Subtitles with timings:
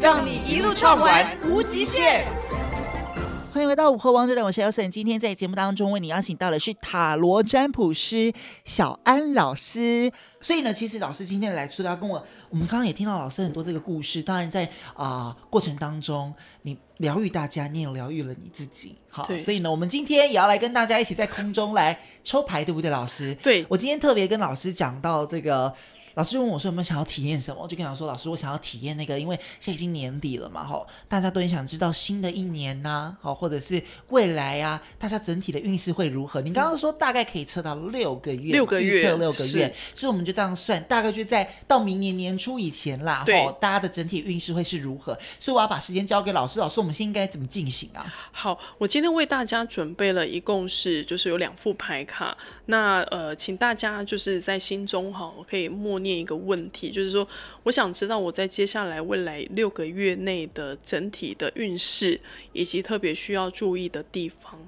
[0.00, 2.24] 让你一路畅玩无极限。
[3.52, 4.88] 欢迎回到午后 Wonderland，我是 Elson。
[4.88, 8.32] 今天在节目当中为你邀请到的是塔罗占卜师
[8.64, 10.12] 小安老师。
[10.40, 14.22] 所以呢，其实老师今天来出，要跟我，我们刚刚也听到老师很多这个故事。
[14.22, 18.96] 当然在，在、呃、啊过程当中，你疗愈大家，你也疗愈了你自己。
[19.10, 23.34] 好，所以呢，我们今天也要来跟大家一起在空中来抽牌，对不对，老师？
[23.42, 25.74] 对，我今天特别跟老师讲到这个。
[26.18, 36.40] 老师就问我说：“有没有想要体验什么？”我就跟他说：“老师，我想要体验那个，因为现在已经年底了嘛，吼，大家都很想知道新的一年呐、啊，好，或者是未来啊，大家整体的运势会如何？
[36.40, 45.16] 你刚刚说大概可以测到六个月，六个月，预测六个月，所以我们就这样算，大概就在到明年年初以前啦，吼，大家的整体运势会是如何？
[45.38, 48.12] 所以我要把时间交给老师，老师，我们现在应该怎么进行啊？
[48.32, 56.90] 好，我今天为大家准备了一共是就是有两副牌卡，那呃，请大家就是在心中哈，可以默念念一个问题。
[56.90, 57.28] 就是说，
[57.62, 62.18] 我想知道我在接下来未来六个月内的整体的运势，
[62.52, 64.58] 以及特别需要注意的地方。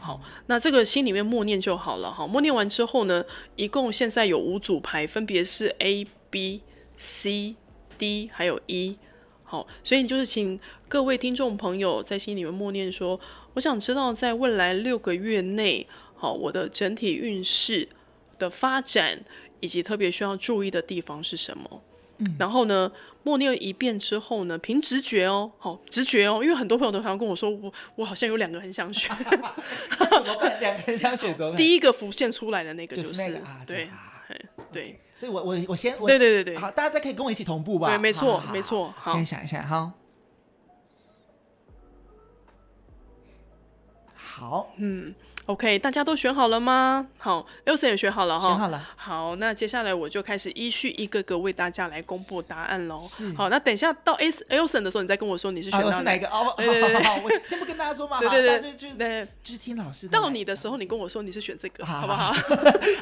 [0.00, 2.12] 好，那这个心里面默念就好了。
[2.12, 3.24] 好，默念完之后呢，
[3.56, 6.60] 一共现在有五组牌，分别是 A、B、
[6.96, 7.56] C、
[7.98, 8.96] D 还有 E。
[9.42, 13.18] 好，所以就是请各位听众朋友在心里面默念说，
[13.54, 17.88] 我想知道在未来六个月内，好，我的整体运势
[18.38, 19.24] 的发展。
[19.60, 21.82] 以及特别需要注意的地方是什么？
[22.18, 22.90] 嗯，然后呢，
[23.24, 30.60] 默念一遍之后呢，凭直觉哦，好，直觉哦，因为很多朋友都常常跟我说，我我好像有两个很想选， 怎么办？
[30.60, 34.24] 两个很想选， 第一个浮现出来的那个就是，就是那个啊，对，啊、
[34.72, 39.92] 对，所以我我我先，我对对对对，好，大家可以跟我一起同步吧，对，没错没错，好，先想一下，哈，
[44.14, 45.14] 好，嗯。
[45.46, 47.06] OK，大家都选好了吗？
[47.18, 48.48] 好，Elson 也选好了哈。
[48.48, 48.88] 选好了。
[48.96, 53.00] 好，那接下来我就开始依序一个个为大家来公布答案喽。
[53.00, 53.32] 是。
[53.34, 56.26] 好，那等一下到 Elson 的时候，你再跟我说你是选到、啊、是哪一个？
[56.26, 58.18] 哦，对对对，好， 我先不跟大家说嘛。
[58.18, 60.18] 对对对，就就对，就是听老师的。
[60.18, 62.34] 到你的时候，你跟我说你是选这个，好，好不好？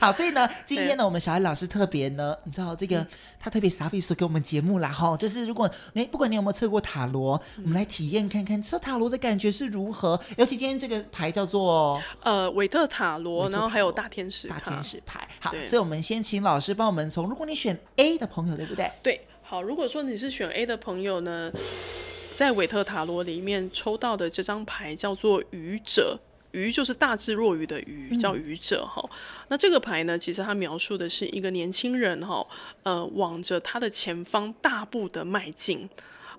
[0.03, 3.09] 好，所以呢， 今天呢，我们小艾老师特别呢，你知道这个、嗯、
[3.41, 10.21] 他特别 service 给我们节目啦哈，就是如果你不管你有没有测过塔罗，嗯、我们来体验看看测塔罗的感觉是如何。
[10.37, 13.05] 尤其今天这个牌叫做呃韦特塔。
[13.05, 15.29] 塔罗，然后还有大天使，大天使牌。
[15.39, 18.91] 好，所以我们先请老师帮我们从，如果你选 A 的朋友，对不对？
[19.03, 21.53] 对，好，如果说你是选 A 的朋友呢，
[22.35, 26.19] 在韦特塔罗里面抽到的这张牌叫做愚者，
[26.53, 29.11] 愚就是大智若愚的愚，叫愚者哈、嗯。
[29.49, 32.47] 那这个牌呢，其实它描述的是一个年轻人哈，
[32.85, 35.91] 呃，往着他的前方大步的迈进。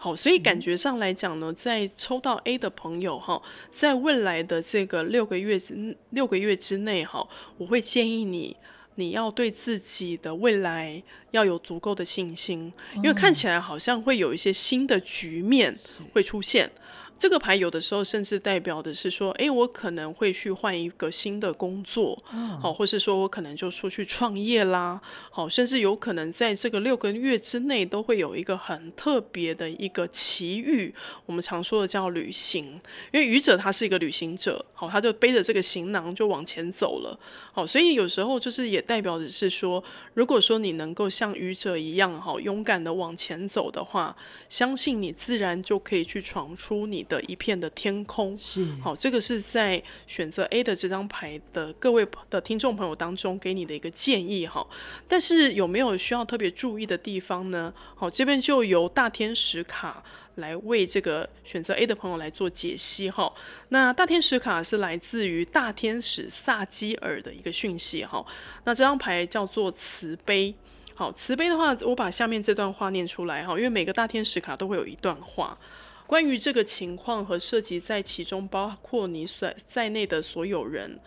[0.06, 7.28] 好，所以感觉上来讲呢，在抽到 A 的朋友哈，在未来的这个六个月之六个月之内哈，
[7.58, 8.56] 我会建议你，
[8.94, 11.02] 你要对自己的未来
[11.32, 15.76] 要有足够的信心，因为看起来好像会有一些新的局面
[16.14, 16.70] 会出现。
[17.18, 22.22] 这个牌有的时候甚至代表的是说，哎，我可能会去换一个新的工作，
[22.62, 30.94] 好，或是说我可能就出去创业啦，好，甚至有可能在这个六个月之内都会有一个很特别的一个奇遇，
[31.25, 32.80] 我们常说的叫旅行，
[33.14, 37.18] 因为愚者他是一个旅行者，好，他就背着这个行囊就往前走了，
[37.54, 39.81] 好，所以有时候就是也代表的是说，
[40.14, 44.16] 如果说你能够像愚者一样，好，勇敢的往前走的话，
[44.50, 54.66] 相信你自然就可以去闯出你的一片的天空是好，这个是在选择 A 的这张牌的各位的听众朋友当中给你的一个建议哈。
[55.08, 57.74] 但是有没有需要特别注意的地方呢？
[57.96, 60.04] 好，这边就由大天使卡
[60.36, 63.31] 来为这个选择 A 的朋友来做解析哈。
[63.69, 68.25] 那大天使卡是来自于大天使萨基尔的一个讯息哈。
[68.63, 70.54] 那这张牌叫做慈悲，
[70.94, 75.58] 好，慈悲的话，我把下面这段话念出来哈，因为每个大天使卡都会有一段话。
[76.07, 81.00] 关于这个情况和涉及在其中，包括你所在内的所有人，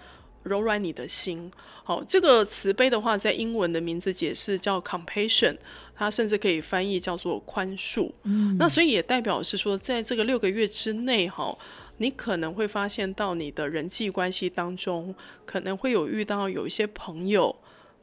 [0.43, 1.50] 柔软你的心。
[1.85, 5.56] 好，这个慈悲的话，在英文的名字解释叫 compassion，
[5.95, 8.11] 它甚至可以翻译叫做宽恕。
[8.25, 11.56] 嗯，那所以也代表是说，在这个六个月之内，哈，
[11.99, 15.15] 你可能会发现到你的人际关系当中，
[15.47, 17.55] 可能会有遇到有一些朋友。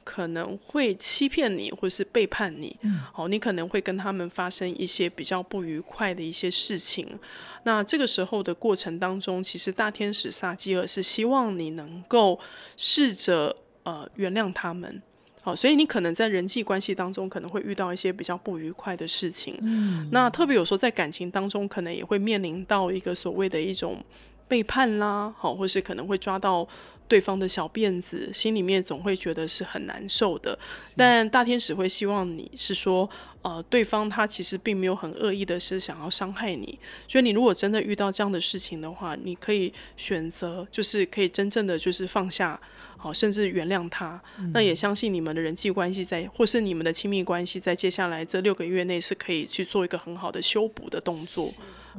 [0.05, 2.77] 可能会欺骗你，或是背叛你。
[2.83, 7.19] 嗯，好，你可能会跟他们发生一些比较不愉快的一些事情。
[7.63, 12.39] 那这个时候的过程当中，其实大天使撒基尔是希望你能够
[12.77, 13.53] 试着
[13.83, 15.01] 呃原谅他们。
[15.41, 19.55] 好，所以你可能在人际关系当中可能会遇到一些比较不愉快的事情。
[19.61, 24.03] 嗯，那特别有时候在感情当中，可能也会面临到一个所谓的一种
[24.47, 26.68] 背叛啦，好，或是可能会抓到
[27.07, 30.57] 对方的小辫子，心里面总会觉得是很难受的。
[30.95, 33.09] 但大天使会希望你是说，
[33.42, 36.77] 呃，对方他其实并没有很恶意的是想要伤害你，
[37.07, 42.59] 所以你如果真的遇到这样的事情的话，你可以选择就是可以真正的就是放下。
[42.98, 51.48] 好，甚至原谅他，嗯，那也相信你们的人际关系在，或是你们的亲密关系，在接下来这六个月内是可以去做一个很好的修补的动作。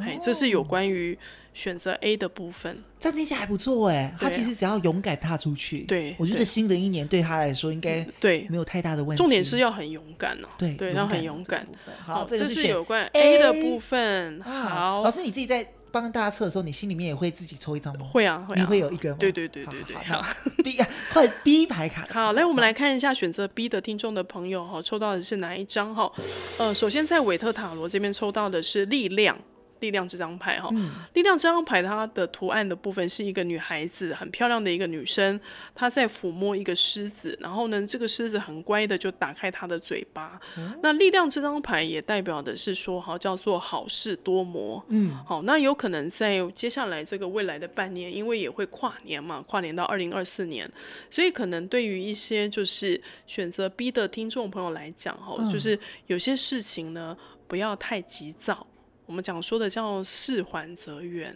[0.00, 1.16] 哎，这是有关于
[1.56, 2.82] 选择 A 的部分。
[3.00, 9.22] 这样听起来还不错哎，他其实只要勇敢踏出去，对，我觉得新的一年对他来说应该对没有太大的问题。
[9.22, 11.66] 重点是要很勇敢哦，对，对，要很勇敢。
[12.04, 14.40] 好，这是有关 A 的部分。
[14.42, 15.66] 好，老师你自己在。
[15.92, 18.04] 帮大家测的时候，你心里面也会自己抽一张吗？
[18.04, 18.60] 会啊，会啊。
[18.60, 19.16] 你会有一个吗？
[19.18, 19.96] 对对对对对。
[19.96, 20.76] 好，好， B
[21.10, 22.06] 换 B 牌卡。
[22.12, 26.12] 好，来我们来看一下选择 B 的听众的朋友哈，抽到的是哪一张哈？
[26.58, 29.38] 呃，首先在韦特塔罗这边抽到的是力量。
[29.80, 35.38] 力量这张牌哈，嗯、力量这张牌它的图案的部分是一个女孩子，很漂亮的一个女生，
[35.74, 40.40] 她在抚摸一个狮子，然后呢，这个狮子很乖的就打开它的嘴巴。
[40.58, 44.84] 嗯、那力量这张牌也代表的是说，哈，叫做好事多磨。
[44.88, 50.70] 嗯，好，那有可能在接下来这个未来的半年，因为也会跨年嘛，跨年到二零二四年，
[51.10, 58.66] 所以可能对于一些就是选择 B 的听众朋友来讲，哈、嗯，就是有些事情呢，不要太急躁。
[59.06, 61.34] 我们讲说的叫事缓则圆，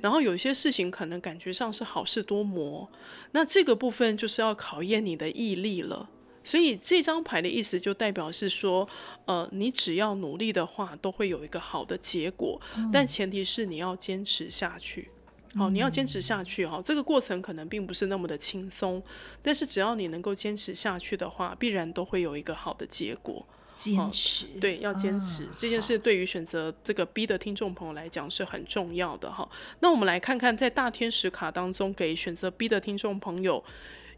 [0.00, 2.88] 然后有些事情可能感觉上是好事多磨，
[3.32, 6.08] 那这个部分就是要考验你的毅力了。
[6.42, 8.88] 所以这张牌的意思就代表是说，
[9.26, 12.58] 呃，你只要努力的话，都会有一个好的结果，
[12.90, 15.10] 但前提是你要坚持下去。
[15.54, 19.02] 好，你要坚持下去哈，这个过程可能并不是那么的轻松，
[19.42, 23.44] 但是只要你能够坚持下去的话，必然都会有一个好的结果。
[23.80, 29.48] 坚持、哦，对，要坚持、啊、这件事，对于选择这个 B 的听众朋友来讲是很重要的哈。
[29.80, 33.64] 那我们来看看，在大天使卡当中，给选择 B 的听众朋友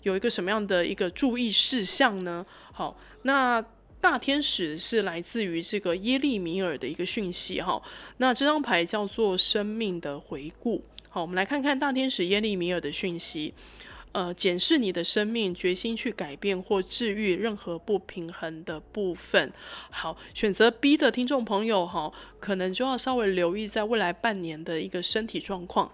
[0.02, 2.44] 有一个什么样的一个注意事项呢？
[2.72, 3.64] 好，那
[4.00, 7.80] 大天使是来自于这个耶利米尔的一个讯息哈。
[8.16, 10.84] 那这张牌叫做生命的回顾。
[11.08, 13.54] 好，我们来看看大天使耶利米尔的讯息。
[14.12, 19.52] 呃，检视你的生命，决心去改变或治愈任何不平衡的部分。
[19.90, 25.90] 好，选择 B 的听众朋友哈，可能就要稍微留意在未来半年的一个身体状况。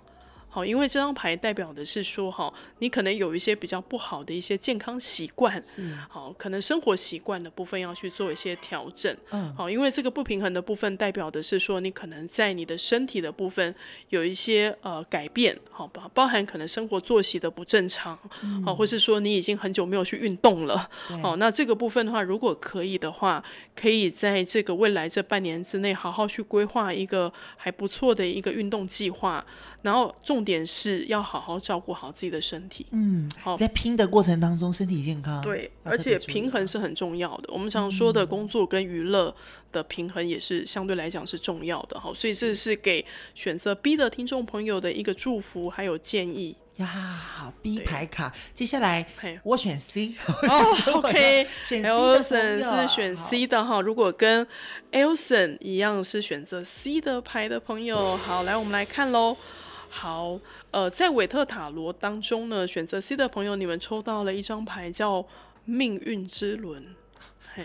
[0.58, 5.62] 好，因为这张牌代表的是说，哈，你可能有一些比较不好的一些健康习惯，
[6.08, 13.72] 好，可能生活习惯的部分要去做一些调整，嗯，好，因为这个不平衡的部分代表的是说，你可能在你的身体的部分
[14.08, 20.90] 有一些呃改变，好吧，包含可能生活作息的不正常，嗯，好，或是说你已经很久没有去运动了，
[21.22, 23.40] 好，那这个部分的话，如果可以的话，
[23.76, 29.46] 可以在这个未来这半年之内，好好去规划一个还不错的一个运动计划。
[29.81, 32.87] 然后重点是要好好照顾好自己的身体。
[32.93, 35.43] 嗯，好，在拼的过程当中，身体健康。
[35.43, 37.53] 对，而且平衡是很重要的。
[37.53, 39.35] 我们常说的工作跟娱乐
[39.71, 42.00] 的平衡也是相对来讲是重要的。
[42.00, 43.05] 好，所以这是给
[43.35, 46.56] 选择 B 的听众朋友的一个祝福还有建议。
[46.77, 49.05] 呀，好，B 牌卡，接下来
[49.43, 50.15] 我选 C。
[50.49, 53.81] 哦，OK， 选 Elson 是选 C 的哈。
[53.81, 54.46] 如果跟
[54.93, 59.37] Elson 一样是选择 C 的牌的朋友，好，来我们来看喽。
[59.89, 60.39] 好，
[60.71, 65.25] 呃，在韦特塔罗当中呢，选择 C 的朋友，你们抽到了一张牌，叫
[65.65, 66.85] 命运之轮。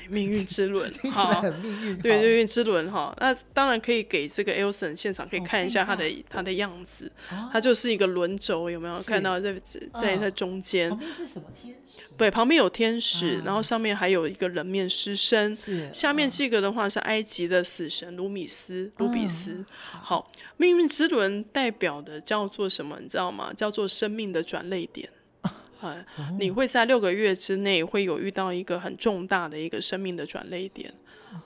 [0.09, 3.15] 命运之轮， 哈，命运，对，命运之轮哈。
[3.19, 7.11] 那当然可以给这个 Elson 现场可以看一下他的、哦、他的样子，
[7.51, 9.53] 他就是一个轮轴，有没有看到在
[9.93, 10.89] 在在中间？
[10.89, 12.01] 旁边是什么天使？
[12.17, 15.55] 对，旁边有天使，然后上面还有一个人面狮身。
[15.55, 19.63] 是，下面这个的话是埃及的死神卢米斯，卢比斯。
[19.91, 22.99] 好，命运之轮代表的叫做什么？
[23.01, 23.51] 你知道吗？
[23.53, 25.09] 叫做生命的转泪点。
[25.83, 30.93] 嗯，你会在六个月之内会有遇到一个很重大的一个生命的转捩点，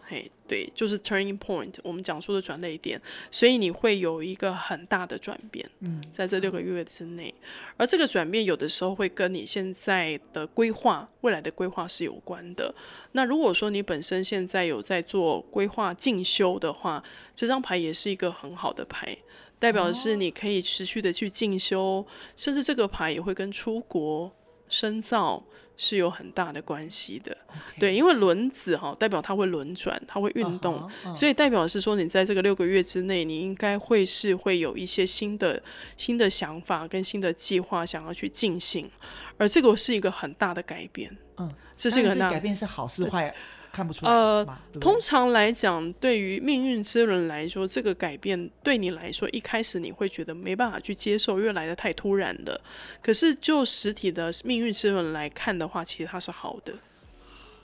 [0.07, 3.01] 嘿，对，就是 turning point，我们讲述的转捩点，
[3.31, 7.33] 所以你会有一个很大的转变，嗯，在这六个月之内，
[7.77, 12.73] 而这个转变有的时候会跟你现在的规划、未来的规划是有关的。
[13.13, 17.03] 那如果说你本身现在有在做规划进修的话，
[17.35, 19.17] 这张牌也是一个很好的牌。
[19.59, 24.31] 代表的是你可以持续的去进修，甚至这个牌也会跟出国
[24.69, 25.43] 深造
[25.75, 27.35] 是有很大的关系的。
[27.79, 31.15] 对，因为轮子哈代表它会轮转，它会运动，uh -huh, uh -huh.
[31.15, 35.61] 所以代表是说你在这个六个月之内，你应该会是会有一些新的
[35.95, 38.89] 新的想法跟新的计划想要去进行，
[39.37, 41.15] 而这个是一个很大的改变。
[41.37, 43.33] 嗯，这是一个很大的改变，是好是坏？
[43.77, 52.59] 看不出来呃对对，通常来讲，对于命运之轮来说，这个改变对你来说，一开始你会觉得没办法去接受，因为来的太突然的。
[53.03, 56.73] 可是就实体的命运之轮来看的话，其实它是好的，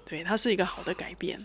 [0.05, 1.39] 对，它是一个好的改变。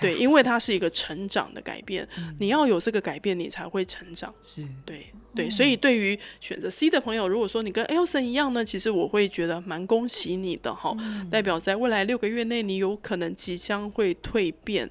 [0.00, 4.32] 对，因为它是一个成长的改变，嗯，你要有这个改变，你才会成长。
[4.42, 14.88] 是，对，对，所以对于选择 C 的朋友，如果说你跟 Elson 一样呢，其实我会觉得蛮恭喜你的哈，嗯，代表在未来六个月内，你有可能即将会蜕变。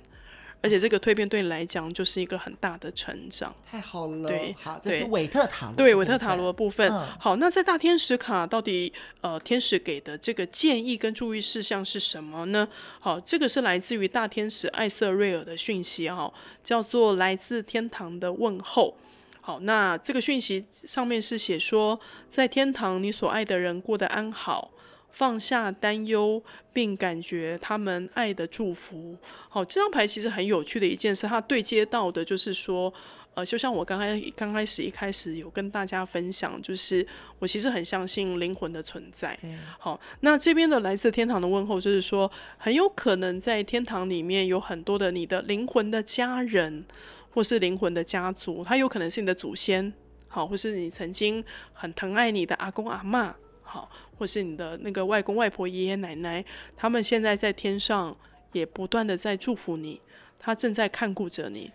[0.62, 4.28] 而且这个蜕变对你来讲就是一个很大的成长，太好了。
[4.28, 5.76] 对，好，这是韦特塔罗。
[5.76, 6.92] 对，韦特塔罗的部分。
[6.92, 7.08] 嗯。
[7.20, 12.68] 好，那在大天使卡到底呃天使给的这个建议跟注意事项是什么呢？
[13.00, 16.34] 好，这个是来自于大天使艾瑟瑞尔的讯息哈，
[16.64, 18.96] 叫做来自天堂的问候。
[19.40, 21.98] 好，那这个讯息上面是写说，
[22.28, 24.72] 在天堂你所爱的人过得安好。
[25.18, 26.40] 放下担忧，
[26.72, 29.18] 并感觉他们爱的祝福。
[29.50, 32.94] 好，这张牌其实很有趣的一件事，它对接到的就是说，
[33.34, 37.04] 呃，就像我刚开刚开始一开始有跟大家分享，就是
[37.40, 39.36] 我其实很相信灵魂的存在。
[39.80, 46.86] 好，那这边的来自天堂的问候，就是说，很有可能在天堂里面有很多的你的灵魂的家人，
[47.32, 49.92] 或是灵魂的家族，他有可能是你的祖先，
[50.28, 51.44] 好，或是你曾经
[51.74, 53.34] 很疼爱你的阿公阿嬷。
[53.68, 56.44] 好，或是你的那个外公外婆、爷爷奶奶，
[56.78, 58.16] 他们现在在天上
[58.54, 60.02] 也不断的在祝福你，
[60.40, 61.70] 他正在看顾着你。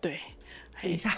[0.00, 0.20] 对，
[0.80, 1.16] 等一下，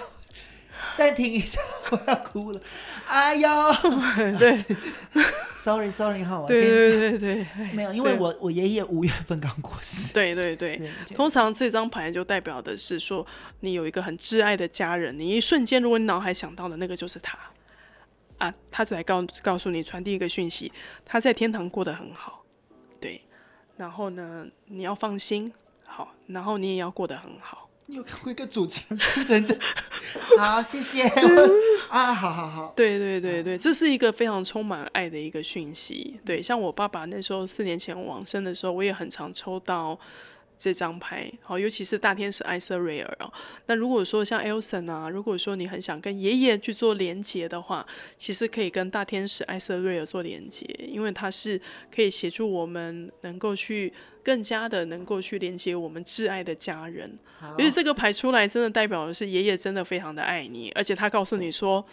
[0.97, 1.61] 暂停一下，
[1.93, 2.61] 我要哭了。
[3.07, 3.49] 哎呦，
[4.39, 4.57] 对
[5.59, 10.15] ，sorry sorry 哈，对对对对，没有，因为我我爷爷五月份刚过世。
[10.15, 13.27] 对对对，对，通常这张牌就代表的是说，
[13.61, 17.39] 你有一个很挚爱的家人，你一瞬间，如果你脑海想到的那个就是他。
[18.45, 20.71] 啊，他就来告告诉你，传递一个讯息，
[21.05, 22.45] 他在天堂过得很好，
[23.01, 23.23] 对。
[23.77, 25.53] 然后呢，你要放心，
[25.85, 27.69] 好，然后你也要过得很好。
[27.87, 29.57] 你有看过一个主持人真的？
[30.39, 31.03] 好，谢谢。
[31.89, 32.73] 啊，好好好。
[32.77, 36.19] 对对对对，这是一个非常充满爱的一个讯息。
[36.25, 39.99] 对，像我爸爸那时候四年前往生的时候，我也很常抽到。
[40.57, 43.33] 这张牌好，尤其是大天使艾瑟瑞尔哦。
[43.67, 51.61] 那如果说像 Elson 啊，如果说你很想跟爷爷去做连接的话，其实可以跟大天使艾瑟瑞尔做连接，因为他是
[51.95, 53.93] 可以协助我们能够去
[54.23, 57.19] 更加的能够去连接我们挚爱的家人。
[57.59, 61.85] 因为这个牌出来，真的代表的是爷爷真的非常的爱你，而且他告诉你说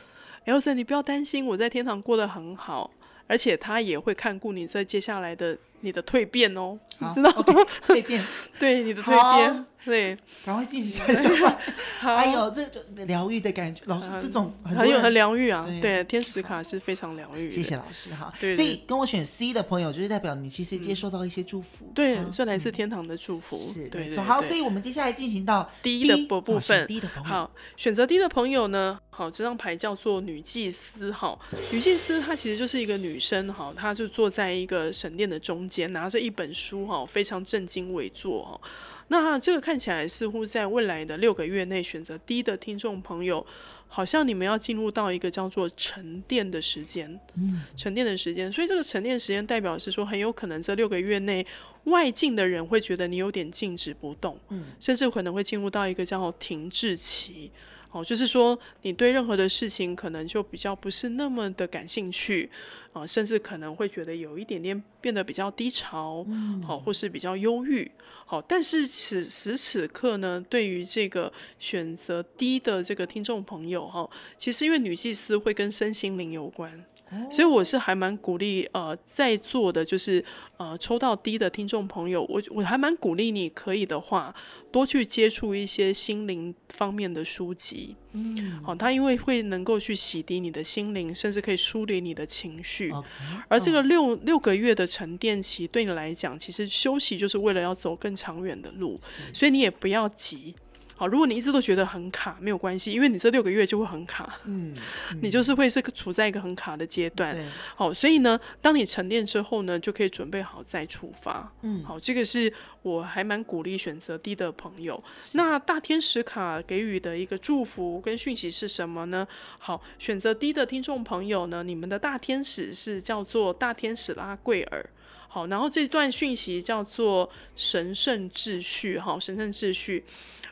[0.46, 2.91] ，Elson 你不要担心，我在天堂过得很好，
[3.27, 5.58] 而且他也会看顾你在接下来的。
[5.82, 7.68] 你的蜕变哦，你知道吗？
[7.88, 8.24] 蜕、变，
[8.60, 11.04] 对你的蜕变，对，赶快进行。
[12.02, 15.82] 还有这种疗愈的感觉，老师这种很，很有很疗愈啊对。
[15.82, 17.50] 对，天使卡是非常疗愈。
[17.50, 18.34] 谢谢老师哈。
[18.40, 21.86] 所以跟我选 C 的朋友，就是代表你其实接受到一些祝福。
[21.86, 23.56] 嗯、对，是来自天堂的祝福。
[23.56, 24.18] 是，对，对，对。
[24.24, 26.88] 好，所以我们接下来进行到 D 的部分。
[26.88, 29.00] D 的朋友，好，选择 D 的朋友呢？
[29.10, 31.12] 好，这张牌叫做女祭司。
[31.12, 31.38] 哈，
[31.72, 33.52] 女祭司她其实就是一个女生。
[33.54, 36.86] 哈，她就坐在一个神殿的中间，拿着一本书。
[36.86, 38.44] 哈，非常正襟危坐。
[38.44, 38.62] 哈，
[39.08, 43.46] 那这个看起来似乎在未来的六个月内，选择低的听众朋友，
[43.88, 47.20] 好像你们要进入到一个叫做沉淀的时间。
[47.36, 48.51] 嗯，沉淀的时间。
[48.51, 51.46] 所以这个沉淀时间代表是说，很有可能这六个月内，
[51.86, 54.38] 外境的人会觉得你有点静止不动。
[54.50, 57.51] 嗯，甚至可能会进入到一个叫做停滞期。
[57.92, 62.50] 哦，就是说，你对任何的事情可能就比较不是那么的感兴趣，
[62.94, 66.26] 啊，甚至可能会觉得有一点点变得比较低潮，
[66.66, 67.92] 好，或是比较忧郁，
[68.26, 68.42] 好。
[68.42, 76.86] 但是此时此刻呢，对于这个选择低的这个听众朋友，哈，其实因为女祭司会跟身心灵有关。
[77.30, 80.24] 所以我是还蛮鼓励呃在座的，就是
[80.58, 84.34] 呃抽到低的听众朋友，我我还蛮鼓励你可以的话，
[84.72, 87.96] 多去接触一些心灵方面的书籍。
[88.13, 92.91] 嗯，好，它因为会能够去洗涤你的心灵，甚至可以梳理你的情绪。
[92.91, 93.03] Okay.
[93.48, 99.00] 而这个六六个月的沉淀期对你来讲，其实休息就是为了要走更长远的路，
[99.34, 100.56] 所以你也不要急。
[101.01, 104.75] 好，如果你一直都觉得很卡，没有关系，因为你这六个月就会很卡，嗯，
[105.20, 107.34] 你就是会是处在一个很卡的阶段。
[107.34, 107.43] 对
[107.75, 111.51] 好，所以呢，当你沉淀之后呢，就可以准备好再出发。
[111.63, 112.53] 嗯好，这个是
[112.84, 115.03] 我还蛮鼓励选择低的朋友。
[115.34, 119.27] 那大天使卡给予的一个祝福跟讯息是什么呢？
[119.58, 124.88] 好，选择低的听众朋友呢，你们的大天使是叫做大天使拉贵尔。
[125.34, 130.04] 好，然后这段讯息叫做神圣秩序，哈，神圣秩序，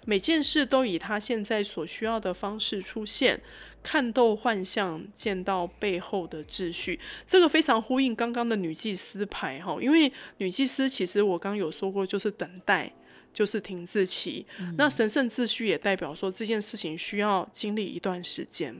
[0.06, 3.42] 每件事都以他现在所需要的方式出现，
[3.84, 12.90] 看透幻象，见到背后的秩序，这个非常呼应刚刚的女祭司牌，哈，因为女祭司其实我刚刚有说过，就是等待，
[13.34, 18.74] 就是停滞期，嗯、那神圣秩序也代表说这件事情需要经历一段时间，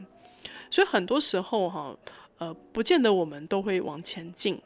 [0.72, 1.94] 所以很多时候，哈，
[2.38, 4.58] 呃，不见得我们都会往前进。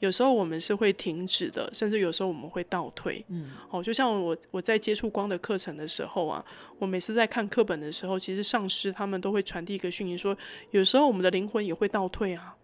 [0.00, 3.24] 有时候我们是会停止的，甚至有时候我们会倒退。
[3.28, 6.44] 嗯，哦，就像我我在接触光的课程的时候啊，
[6.78, 10.40] 我每次在看课本的时候，其实上师他们都会传递一个讯息说，说
[10.72, 12.54] 有时候我们的灵魂也会倒退啊。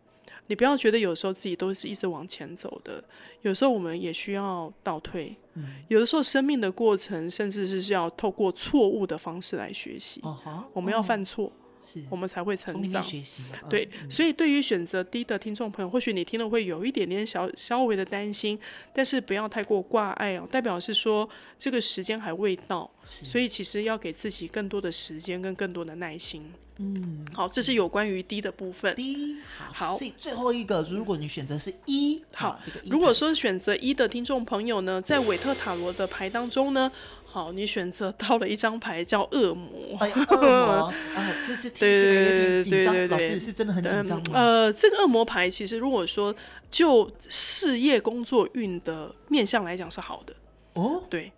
[0.48, 3.02] 你不要觉得有时候自己都是一直往前走的，
[3.42, 5.34] 有时候我们也需要倒退。
[5.54, 10.20] 嗯，有的时候生命的过程，甚至是要透过错误的方式来学习。
[10.24, 11.46] 哦哈，我们要犯错。
[11.46, 12.02] 哦是。
[12.08, 13.02] 我们才会成长。
[13.02, 18.58] 学习对，嗯、所以对于选择低的听众朋友，或许你听了会有一点点小稍微的担心，
[18.94, 26.50] 但是不要太过挂碍哦，代表是说这个时间还未到，所以其实要给自己更多的时间跟更多的耐心。
[26.78, 28.94] 嗯，好，这是有关于低的部分。
[28.94, 29.36] 低
[29.72, 36.90] 好，所以最后一个，如果你选择是一、e，好，这个如果说选择一的听众朋友呢，在韦特塔罗的牌当中呢，
[37.32, 39.96] 好，你选择到了一张牌叫恶魔。
[40.00, 43.08] 哎，恶魔啊，这这听起来有点紧张。
[43.08, 44.32] 老师是真的很紧张吗？
[44.34, 46.34] 呃，这个恶魔牌其实如果说
[46.70, 50.34] 就事业工作运的面相来讲是好的。
[50.74, 51.32] 哦，对。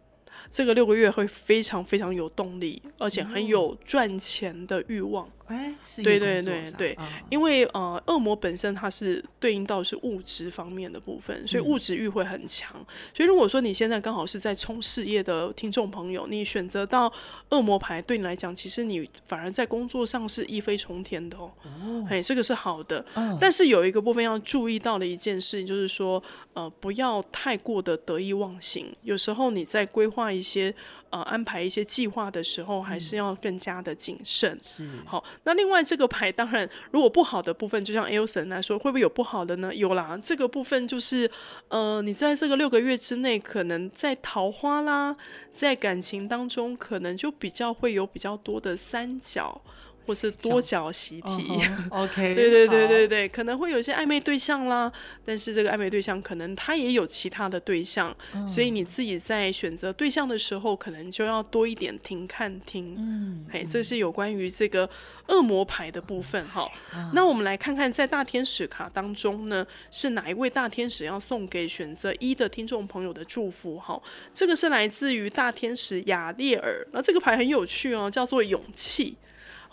[0.54, 5.28] 这个六个月会非常非常有动力，而且很有赚钱的欲望。
[5.46, 12.74] 哎，对对对对，哦、因为呃，恶魔本身它是对应到是物质方面的部分，所以物质欲会很强。
[12.78, 17.12] 嗯、所以如果说你现在刚好是在冲事业的听众朋友，你选择到
[17.50, 21.52] 恶魔牌，对你来讲，其实你反而在工作上是一飞冲天的哦。
[21.64, 23.04] 哦，哎，这个是好的。
[23.12, 26.22] 嗯、但是有一个部分要注意到的一件事情，就是说，
[26.54, 28.86] 呃，不要太过的得意忘形。
[29.02, 30.72] 有时候你在规划一些
[31.10, 34.56] 呃安排一些计划的时候，还是要更加的谨慎。
[34.62, 35.24] 是，好。
[35.44, 39.74] 那另外这个牌，当然如果不好的部分，就像 Elson 来说，会不会有不好的呢？
[39.74, 41.30] 有啦，这个部分就是，
[41.68, 45.16] 呃，你在这个六个月之内，可能在桃花啦，
[45.52, 49.58] 在感情当中，可能就比较会有比较多的三角。
[50.06, 54.92] 或是多角习题， OK，对对对对对，可能会有一些暧昧对象啦，
[55.24, 64.88] 但是这个暧昧对象可能他也有其他的对象，嗯、所以你自己在选择对象的时候，可能就要多一点听看听，嗯，嘿，这是有关于这个
[65.28, 66.68] 恶魔牌的部分哈。
[66.94, 74.00] 嗯、 那我们来看看在大天使卡当中呢，是哪一位大天使要送给选择一的听众朋友的祝福哈？
[74.34, 79.16] 这个是来自于大天使雅列尔，那这个牌很有趣哦，叫做勇气。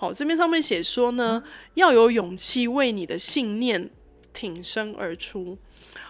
[0.01, 1.43] 好，这边上面写说呢，
[1.75, 3.87] 要有勇气为你的信念
[4.33, 5.55] 挺身而出。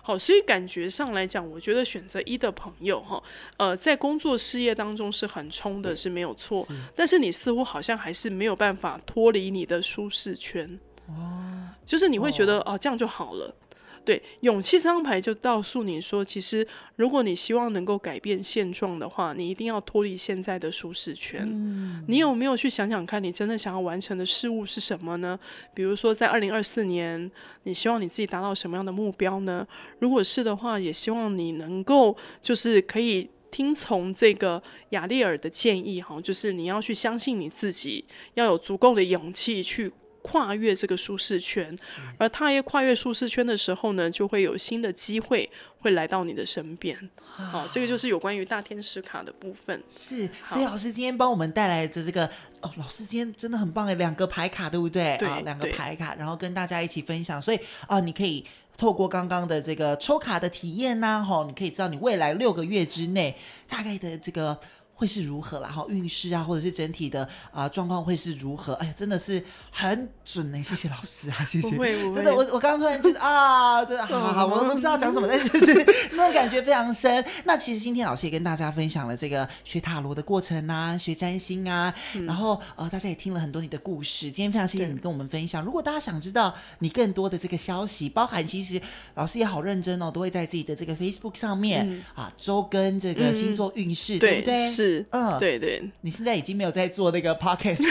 [0.01, 3.21] 好，所以感觉上来讲，我觉得选择一的朋友哈，
[3.57, 6.63] 呃，在工作事业当中是很冲的，是没有错。
[6.63, 10.79] 是但是你似乎好像还是没有办法脱离你的舒适圈。
[11.07, 13.53] 哦，就是你会觉得哦，这样就好了。
[14.03, 21.47] 对，勇气这张牌就告诉你说，其实如果你希望能够改变现状的话，你一定要脱离现在的舒适圈。
[21.47, 25.39] 嗯，你有没有去想想看，你真的想要完成的事物是什么呢？
[25.73, 27.29] 比如说，在二零二四年，
[27.63, 29.67] 你希望你自己达到什么样的目标呢？
[29.99, 39.91] 如果是的话，也希望你能够就是可以听从这个雅丽尔的建议，哈，就是你要去相信你自己，要有足够的勇气去。
[40.21, 41.77] 跨越这个舒适圈，
[42.17, 46.97] 而他也跨越舒适圈的时候呢，就会有新的机会会来到你的身边。
[47.19, 49.81] 好，这个就是有关于大天使卡的部分。
[49.89, 52.29] 是，所以老师今天帮我们带来的这个
[52.61, 55.17] 哦，老师今天真的很棒诶，两个牌卡对不对？
[55.17, 57.41] 对，两个牌卡，然后跟大家一起分享。
[57.41, 58.45] 所以啊，你可以
[58.77, 63.35] 透过刚刚的这个抽卡的体验呐，哈，你可以知道你未来六个月之内
[63.67, 64.59] 大概的这个。
[65.01, 65.67] 会是如何啦？
[65.67, 68.73] 哈，运势啊，或者是整体的啊状况会是如何？
[68.73, 70.61] 哎呀，真的是很准呢！
[70.61, 71.71] 谢谢老师啊，谢谢。
[72.13, 75.73] 真的，我我刚刚突然觉得啊，真的 好好好，我都不知道讲什么，但是就是
[76.13, 77.25] 那种感觉非常深。
[77.45, 84.29] 那其实今天老师也跟大家分享了这个学塔罗的过程啊，学占星啊，嗯、然后呃，大家也听了很多你的故事。
[84.29, 85.65] 今天非常谢谢你跟我们分享。
[85.65, 88.79] 如果大家想知道你更多的这个消息，包含其实
[89.15, 94.61] 老师也好认真哦，都会在自己的这个 Facebook 上面、嗯、啊周更这个星座运势，嗯、对不对？
[94.61, 94.90] 是。
[94.91, 97.83] 是，嗯，对对，你现在已经没有在做那个 podcast，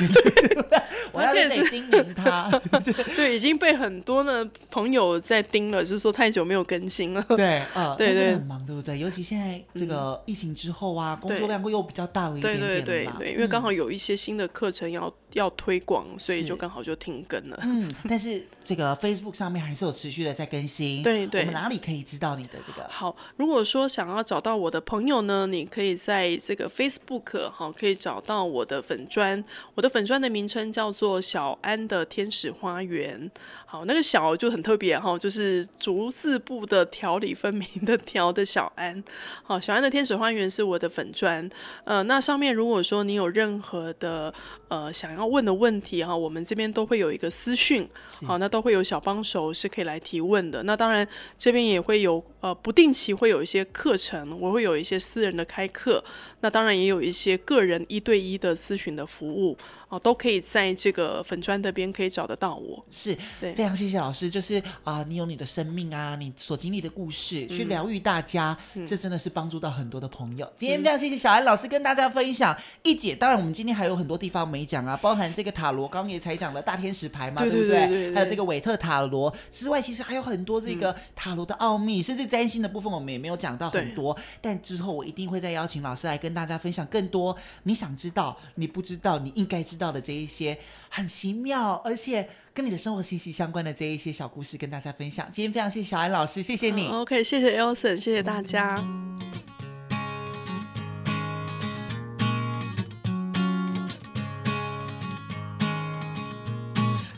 [1.13, 2.49] 我要得叮咛他，
[3.17, 8.99] 对，已经被很多的朋友在盯了，就是说太久没有更新了，对，嗯，对对，很忙，对不对？
[8.99, 17.59] 尤其现在这个疫情之后啊，工作量会又比较大了一点点，对对对，因为刚好有一些新的课程要要推广，所以就刚好就停更了。
[17.63, 22.87] 嗯，但是这个 Facebook 上面还是有持续的在更新，对对，我们哪里可以知道你的这个？
[22.89, 33.31] 好，如果说想要找到我的朋友呢，你可以在这个 Facebook 哈，可以找到我的粉砖，我的粉砖的名称叫做小安的天使花园。
[33.67, 39.05] 好，那个小就很特别哈，就是逐字部的条理分明的条的小安。
[39.43, 41.47] 好，小安的天使花园是我的粉砖。
[41.85, 44.33] 呃，那上面如果说你有任何的
[44.69, 47.87] 呃想要问的问题哈，我们这边都会有一个私讯，
[48.27, 50.63] 好，那都会有小帮手是可以来提问的。
[50.63, 56.03] 那当然这边也会有呃不定期会有一些课程，我会有一些私人的开课。
[56.41, 59.57] 那当然也有一些个人一对一的咨询的服务，
[59.89, 62.85] 哦，都可以在这个粉砖那边可以找得到我。
[62.91, 70.47] 是，对，非常谢谢老师，就是啊、呃，你有你的生命啊，你所经历的故事，去疗愈大家，嗯、这真的是帮助到很多的朋友。
[70.47, 78.15] 嗯、今天非常谢谢小安老师跟大家分享一姐，当然我们今天还有很多地方没讲啊，包含这个塔罗，刚刚也才讲了大天使牌嘛，对，对不对？
[78.15, 84.17] 还有这个韦特塔罗之外，其实还有很多这个塔罗的奥秘，嗯、甚至占星的部分我们也没有讲到很多。
[84.41, 86.21] 但之后我一定会再邀请老师来。
[86.21, 95.27] 跟大家分享更多你想知道、你不知道、你应该知道的这一些很奇妙，而且跟你的生活息息相关的这一些小故事，跟大家分享。
[95.33, 96.89] 今天非常谢谢小安老师，谢谢你。
[96.89, 98.77] Uh, OK，谢谢 Elson，谢谢大家。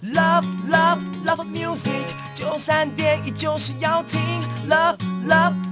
[0.03, 4.21] Love Love Love Music，九三点一就是要听。
[4.69, 5.72] Love Love。